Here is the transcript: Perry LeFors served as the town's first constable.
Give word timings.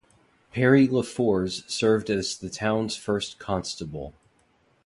Perry 0.51 0.87
LeFors 0.87 1.69
served 1.69 2.09
as 2.09 2.35
the 2.35 2.49
town's 2.49 2.95
first 2.95 3.37
constable. 3.37 4.15